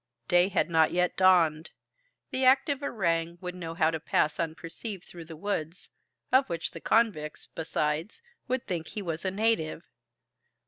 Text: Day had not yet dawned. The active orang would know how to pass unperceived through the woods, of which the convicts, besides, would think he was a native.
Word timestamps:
Day 0.27 0.47
had 0.49 0.67
not 0.67 0.91
yet 0.91 1.15
dawned. 1.15 1.69
The 2.31 2.43
active 2.43 2.81
orang 2.81 3.37
would 3.39 3.53
know 3.53 3.75
how 3.75 3.91
to 3.91 3.99
pass 3.99 4.39
unperceived 4.39 5.03
through 5.03 5.25
the 5.25 5.35
woods, 5.37 5.89
of 6.31 6.49
which 6.49 6.71
the 6.71 6.81
convicts, 6.81 7.45
besides, 7.53 8.23
would 8.47 8.65
think 8.65 8.87
he 8.87 9.03
was 9.03 9.25
a 9.25 9.29
native. 9.29 9.83